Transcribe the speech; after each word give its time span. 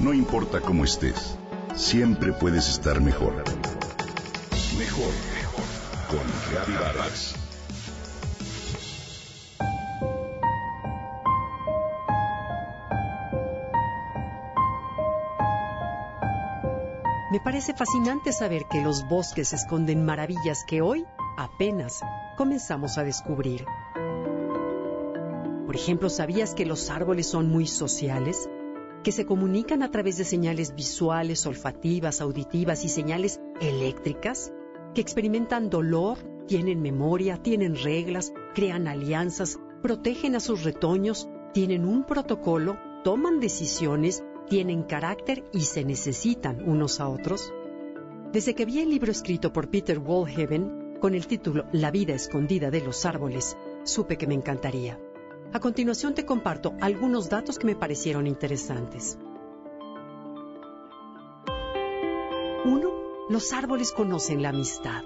No 0.00 0.14
importa 0.14 0.62
cómo 0.62 0.84
estés, 0.84 1.36
siempre 1.74 2.32
puedes 2.32 2.70
estar 2.70 3.02
mejor. 3.02 3.34
Mejor, 4.78 5.12
mejor. 5.34 5.64
Con 6.08 6.74
Vargas. 6.74 7.34
Me 17.30 17.40
parece 17.40 17.74
fascinante 17.74 18.32
saber 18.32 18.62
que 18.70 18.80
los 18.80 19.06
bosques 19.06 19.52
esconden 19.52 20.06
maravillas 20.06 20.64
que 20.66 20.80
hoy 20.80 21.04
apenas 21.36 22.00
comenzamos 22.38 22.96
a 22.96 23.04
descubrir. 23.04 23.66
Por 25.66 25.76
ejemplo, 25.76 26.08
¿sabías 26.08 26.54
que 26.54 26.64
los 26.64 26.88
árboles 26.88 27.28
son 27.28 27.50
muy 27.50 27.66
sociales? 27.66 28.48
Que 29.02 29.12
se 29.12 29.24
comunican 29.24 29.82
a 29.82 29.90
través 29.90 30.18
de 30.18 30.24
señales 30.24 30.74
visuales, 30.74 31.46
olfativas, 31.46 32.20
auditivas 32.20 32.84
y 32.84 32.88
señales 32.88 33.40
eléctricas? 33.60 34.52
Que 34.94 35.00
experimentan 35.00 35.70
dolor, 35.70 36.18
tienen 36.46 36.82
memoria, 36.82 37.36
tienen 37.36 37.76
reglas, 37.76 38.32
crean 38.54 38.88
alianzas, 38.88 39.58
protegen 39.82 40.34
a 40.34 40.40
sus 40.40 40.64
retoños, 40.64 41.28
tienen 41.54 41.84
un 41.84 42.04
protocolo, 42.04 42.76
toman 43.02 43.40
decisiones, 43.40 44.22
tienen 44.48 44.82
carácter 44.82 45.44
y 45.52 45.60
se 45.60 45.84
necesitan 45.84 46.68
unos 46.68 47.00
a 47.00 47.08
otros? 47.08 47.52
Desde 48.32 48.54
que 48.54 48.64
vi 48.64 48.80
el 48.80 48.90
libro 48.90 49.10
escrito 49.10 49.52
por 49.52 49.70
Peter 49.70 49.98
Wallhaven 49.98 50.98
con 51.00 51.14
el 51.14 51.26
título 51.26 51.64
La 51.72 51.90
vida 51.90 52.14
escondida 52.14 52.70
de 52.70 52.80
los 52.82 53.06
árboles, 53.06 53.56
supe 53.84 54.18
que 54.18 54.26
me 54.26 54.34
encantaría. 54.34 54.98
A 55.52 55.58
continuación 55.58 56.14
te 56.14 56.24
comparto 56.24 56.74
algunos 56.80 57.28
datos 57.28 57.58
que 57.58 57.66
me 57.66 57.74
parecieron 57.74 58.28
interesantes. 58.28 59.18
1. 62.64 62.90
Los 63.28 63.52
árboles 63.52 63.90
conocen 63.90 64.42
la 64.42 64.50
amistad. 64.50 65.02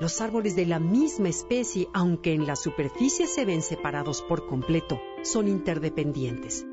Los 0.00 0.22
árboles 0.22 0.56
de 0.56 0.64
la 0.64 0.78
misma 0.78 1.28
especie, 1.28 1.88
aunque 1.92 2.32
en 2.32 2.46
la 2.46 2.56
superficie 2.56 3.26
se 3.26 3.44
ven 3.44 3.60
separados 3.60 4.22
por 4.22 4.46
completo, 4.46 4.98
son 5.22 5.46
interdependientes. 5.46 6.64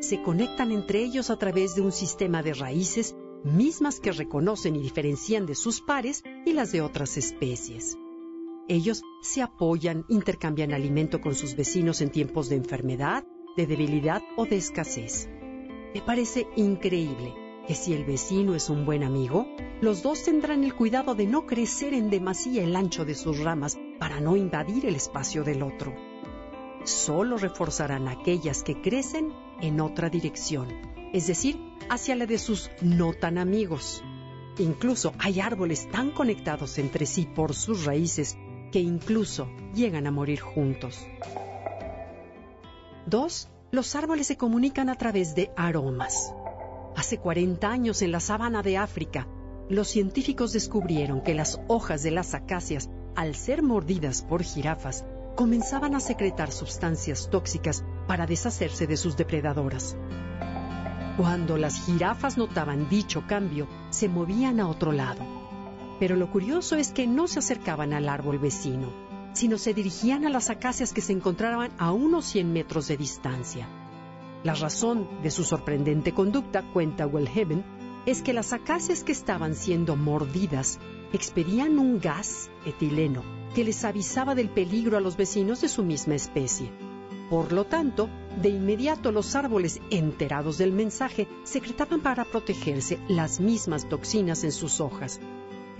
Se 0.00 0.20
conectan 0.20 0.72
entre 0.72 1.04
ellos 1.04 1.30
a 1.30 1.36
través 1.36 1.76
de 1.76 1.82
un 1.82 1.92
sistema 1.92 2.42
de 2.42 2.54
raíces 2.54 3.14
mismas 3.44 4.00
que 4.00 4.10
reconocen 4.10 4.74
y 4.74 4.80
diferencian 4.80 5.46
de 5.46 5.54
sus 5.54 5.80
pares 5.80 6.24
y 6.44 6.52
las 6.52 6.72
de 6.72 6.80
otras 6.80 7.16
especies. 7.16 7.96
Ellos 8.70 9.02
se 9.20 9.42
apoyan, 9.42 10.04
intercambian 10.08 10.72
alimento 10.72 11.20
con 11.20 11.34
sus 11.34 11.56
vecinos 11.56 12.00
en 12.02 12.10
tiempos 12.10 12.48
de 12.48 12.54
enfermedad, 12.54 13.24
de 13.56 13.66
debilidad 13.66 14.22
o 14.36 14.46
de 14.46 14.58
escasez. 14.58 15.28
Me 15.92 16.00
parece 16.00 16.46
increíble 16.54 17.34
que 17.66 17.74
si 17.74 17.94
el 17.94 18.04
vecino 18.04 18.54
es 18.54 18.70
un 18.70 18.86
buen 18.86 19.02
amigo, 19.02 19.48
los 19.80 20.04
dos 20.04 20.22
tendrán 20.22 20.62
el 20.62 20.76
cuidado 20.76 21.16
de 21.16 21.26
no 21.26 21.46
crecer 21.46 21.94
en 21.94 22.10
demasía 22.10 22.62
el 22.62 22.76
ancho 22.76 23.04
de 23.04 23.16
sus 23.16 23.40
ramas 23.40 23.76
para 23.98 24.20
no 24.20 24.36
invadir 24.36 24.86
el 24.86 24.94
espacio 24.94 25.42
del 25.42 25.64
otro. 25.64 25.92
Solo 26.84 27.38
reforzarán 27.38 28.06
aquellas 28.06 28.62
que 28.62 28.80
crecen 28.80 29.32
en 29.60 29.80
otra 29.80 30.10
dirección, 30.10 30.68
es 31.12 31.26
decir, 31.26 31.58
hacia 31.88 32.14
la 32.14 32.26
de 32.26 32.38
sus 32.38 32.70
no 32.82 33.14
tan 33.14 33.36
amigos. 33.36 34.04
Incluso 34.60 35.12
hay 35.18 35.40
árboles 35.40 35.88
tan 35.90 36.12
conectados 36.12 36.78
entre 36.78 37.06
sí 37.06 37.26
por 37.26 37.52
sus 37.52 37.84
raíces 37.84 38.36
que 38.70 38.80
incluso 38.80 39.48
llegan 39.74 40.06
a 40.06 40.10
morir 40.10 40.40
juntos. 40.40 40.98
2. 43.06 43.48
Los 43.72 43.94
árboles 43.94 44.26
se 44.26 44.36
comunican 44.36 44.88
a 44.88 44.94
través 44.94 45.34
de 45.34 45.50
aromas. 45.56 46.32
Hace 46.96 47.18
40 47.18 47.70
años 47.70 48.02
en 48.02 48.12
la 48.12 48.20
sabana 48.20 48.62
de 48.62 48.76
África, 48.76 49.26
los 49.68 49.88
científicos 49.88 50.52
descubrieron 50.52 51.20
que 51.22 51.34
las 51.34 51.60
hojas 51.68 52.02
de 52.02 52.10
las 52.10 52.34
acacias, 52.34 52.90
al 53.14 53.34
ser 53.34 53.62
mordidas 53.62 54.22
por 54.22 54.42
jirafas, 54.42 55.04
comenzaban 55.36 55.94
a 55.94 56.00
secretar 56.00 56.50
sustancias 56.50 57.30
tóxicas 57.30 57.84
para 58.06 58.26
deshacerse 58.26 58.86
de 58.86 58.96
sus 58.96 59.16
depredadoras. 59.16 59.96
Cuando 61.16 61.56
las 61.56 61.86
jirafas 61.86 62.36
notaban 62.36 62.88
dicho 62.88 63.24
cambio, 63.26 63.68
se 63.90 64.08
movían 64.08 64.58
a 64.58 64.68
otro 64.68 64.92
lado 64.92 65.39
pero 66.00 66.16
lo 66.16 66.30
curioso 66.32 66.76
es 66.76 66.90
que 66.90 67.06
no 67.06 67.28
se 67.28 67.38
acercaban 67.38 67.92
al 67.92 68.08
árbol 68.08 68.38
vecino, 68.38 68.88
sino 69.34 69.58
se 69.58 69.74
dirigían 69.74 70.26
a 70.26 70.30
las 70.30 70.48
acacias 70.48 70.92
que 70.94 71.02
se 71.02 71.12
encontraban 71.12 71.70
a 71.78 71.92
unos 71.92 72.24
100 72.24 72.52
metros 72.52 72.88
de 72.88 72.96
distancia. 72.96 73.68
La 74.42 74.54
razón 74.54 75.06
de 75.22 75.30
su 75.30 75.44
sorprendente 75.44 76.12
conducta, 76.12 76.62
cuenta 76.72 77.06
Wellhaven, 77.06 77.62
es 78.06 78.22
que 78.22 78.32
las 78.32 78.54
acacias 78.54 79.04
que 79.04 79.12
estaban 79.12 79.54
siendo 79.54 79.94
mordidas 79.94 80.80
expedían 81.12 81.78
un 81.78 82.00
gas 82.00 82.50
etileno 82.64 83.22
que 83.54 83.64
les 83.64 83.84
avisaba 83.84 84.34
del 84.34 84.48
peligro 84.48 84.96
a 84.96 85.00
los 85.00 85.18
vecinos 85.18 85.60
de 85.60 85.68
su 85.68 85.82
misma 85.82 86.14
especie. 86.14 86.70
Por 87.28 87.52
lo 87.52 87.64
tanto, 87.64 88.08
de 88.40 88.48
inmediato 88.48 89.12
los 89.12 89.36
árboles, 89.36 89.80
enterados 89.90 90.56
del 90.58 90.72
mensaje, 90.72 91.28
secretaban 91.44 92.00
para 92.00 92.24
protegerse 92.24 92.98
las 93.08 93.38
mismas 93.38 93.88
toxinas 93.88 94.42
en 94.44 94.52
sus 94.52 94.80
hojas, 94.80 95.20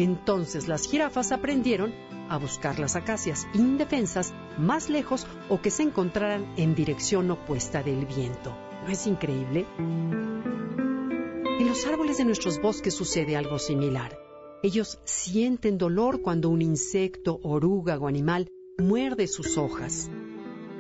entonces 0.03 0.69
las 0.69 0.87
jirafas 0.89 1.33
aprendieron 1.33 1.93
a 2.29 2.39
buscar 2.39 2.79
las 2.79 2.97
acacias 2.97 3.47
indefensas 3.55 4.33
más 4.57 4.89
lejos 4.89 5.27
o 5.49 5.61
que 5.61 5.71
se 5.71 5.83
encontraran 5.83 6.55
en 6.57 6.75
dirección 6.75 7.31
opuesta 7.31 7.83
del 7.83 8.07
viento. 8.07 8.57
¿No 8.85 8.89
es 8.89 9.07
increíble? 9.07 9.67
En 9.79 11.67
los 11.69 11.87
árboles 11.87 12.19
de 12.19 12.25
nuestros 12.25 12.61
bosques 12.61 12.95
sucede 12.95 13.37
algo 13.37 13.59
similar. 13.59 14.17
Ellos 14.63 14.99
sienten 15.05 15.77
dolor 15.77 16.23
cuando 16.23 16.49
un 16.51 16.63
insecto, 16.63 17.41
oruga 17.43 17.99
o 17.99 18.07
animal 18.07 18.49
muerde 18.79 19.27
sus 19.27 19.59
hojas. 19.59 20.11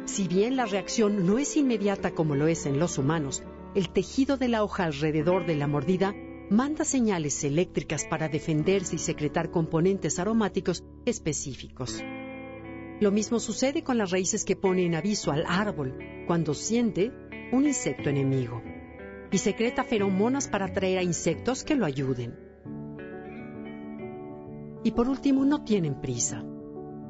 Si 0.05 0.29
bien 0.29 0.57
la 0.57 0.67
reacción 0.67 1.27
no 1.27 1.39
es 1.39 1.57
inmediata 1.57 2.13
como 2.13 2.35
lo 2.35 2.47
es 2.47 2.67
en 2.67 2.79
los 2.79 2.97
humanos, 2.99 3.43
el 3.75 3.91
tejido 3.91 4.37
de 4.37 4.49
la 4.49 4.65
hoja 4.65 4.85
alrededor 4.85 5.47
de 5.47 5.57
la 5.57 5.67
mordida 5.67 6.15
manda 6.51 6.85
señales 6.85 7.45
eléctricas 7.45 8.05
para 8.05 8.29
defenderse 8.29 8.97
y 8.97 8.99
secretar 8.99 9.53
componentes 9.53 10.19
aromáticos 10.19 10.85
específicos. 11.07 12.03
Lo 13.01 13.13
mismo 13.13 13.39
sucede 13.39 13.85
con 13.85 13.97
las 13.97 14.11
raíces 14.11 14.45
que 14.45 14.57
ponen 14.57 14.97
aviso 14.97 15.31
al 15.31 15.45
árbol 15.47 15.97
cuando 16.27 16.53
siente 16.53 17.13
un 17.53 17.67
insecto 17.67 18.11
enemigo 18.11 18.63
y 19.31 19.39
secreta 19.39 19.85
feromonas 19.85 20.49
para 20.49 20.67
atraer 20.67 20.99
a 20.99 21.03
insectos 21.05 21.63
que 21.63 21.77
lo 21.77 21.87
ayuden. 21.87 22.37
Y 24.83 24.91
por 24.91 25.09
último, 25.09 25.45
no 25.45 25.63
tienen 25.63 26.01
prisa. 26.01 26.43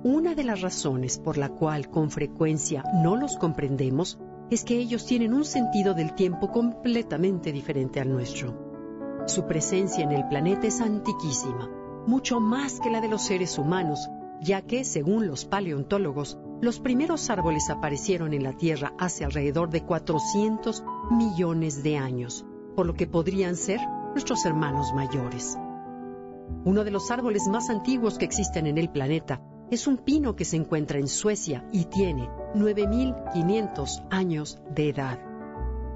Una 0.02 0.34
de 0.34 0.44
las 0.44 0.60
razones 0.60 1.18
por 1.18 1.38
la 1.38 1.48
cual 1.48 1.88
con 1.88 2.10
frecuencia 2.10 2.84
no 3.02 3.16
los 3.16 3.36
comprendemos 3.38 4.18
es 4.50 4.64
que 4.64 4.76
ellos 4.76 5.06
tienen 5.06 5.32
un 5.32 5.46
sentido 5.46 5.94
del 5.94 6.14
tiempo 6.14 6.50
completamente 6.50 7.52
diferente 7.52 8.00
al 8.00 8.10
nuestro. 8.10 8.69
Su 9.26 9.47
presencia 9.47 10.03
en 10.03 10.12
el 10.12 10.26
planeta 10.28 10.66
es 10.66 10.81
antiquísima, 10.81 11.69
mucho 12.06 12.41
más 12.41 12.81
que 12.81 12.91
la 12.91 13.00
de 13.00 13.08
los 13.08 13.22
seres 13.22 13.58
humanos, 13.58 14.08
ya 14.41 14.62
que, 14.62 14.84
según 14.84 15.26
los 15.26 15.44
paleontólogos, 15.44 16.38
los 16.60 16.81
primeros 16.81 17.30
árboles 17.30 17.70
aparecieron 17.70 18.32
en 18.32 18.42
la 18.42 18.54
Tierra 18.54 18.92
hace 18.98 19.25
alrededor 19.25 19.70
de 19.70 19.82
400 19.84 20.84
millones 21.10 21.82
de 21.82 21.98
años, 21.98 22.44
por 22.75 22.86
lo 22.86 22.94
que 22.94 23.06
podrían 23.06 23.56
ser 23.56 23.80
nuestros 24.12 24.44
hermanos 24.47 24.92
mayores. 24.94 25.56
Uno 26.64 26.84
de 26.84 26.91
los 26.91 27.10
árboles 27.10 27.47
más 27.48 27.70
antiguos 27.70 28.19
que 28.19 28.25
existen 28.25 28.66
en 28.66 28.78
el 28.78 28.91
planeta 28.91 29.41
es 29.70 29.86
un 29.86 29.98
pino 29.98 30.34
que 30.34 30.44
se 30.44 30.56
encuentra 30.56 30.98
en 30.98 31.06
Suecia 31.06 31.64
y 31.72 31.84
tiene 31.84 32.28
9.500 32.54 34.06
años 34.10 34.60
de 34.75 34.88
edad. 34.88 35.19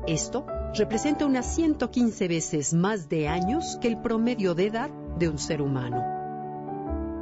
Esto 0.07 0.47
representa 0.77 1.25
unas 1.25 1.55
115 1.55 2.29
veces 2.29 2.75
más 2.75 3.09
de 3.09 3.29
años 3.29 3.79
que 3.81 3.89
el 3.89 4.01
promedio 4.01 4.55
de 4.55 4.67
edad 4.67 4.91
de 5.19 5.29
un 5.29 5.39
ser 5.39 5.63
humano. 5.63 6.03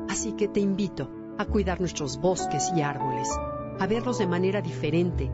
Así 0.08 0.32
que 0.32 0.48
te 0.48 0.60
invito 0.60 1.10
a 1.38 1.44
cuidar 1.44 1.78
nuestros 1.80 2.18
bosques 2.18 2.72
y 2.74 2.80
árboles, 2.80 3.28
a 3.78 3.86
verlos 3.86 4.18
de 4.18 4.26
manera 4.26 4.62
diferente, 4.62 5.30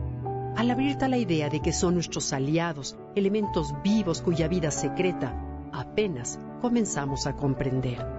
al 0.57 0.69
abrirte 0.69 1.05
a 1.05 1.09
la 1.09 1.17
idea 1.17 1.49
de 1.49 1.61
que 1.61 1.71
son 1.71 1.93
nuestros 1.93 2.33
aliados, 2.33 2.97
elementos 3.15 3.73
vivos 3.83 4.21
cuya 4.21 4.49
vida 4.49 4.71
secreta 4.71 5.33
apenas 5.71 6.39
comenzamos 6.61 7.25
a 7.25 7.35
comprender. 7.35 8.18